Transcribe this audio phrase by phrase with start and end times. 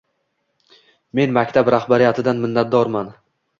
[1.19, 3.15] Men maktab rahbariyatidan minnatdorman.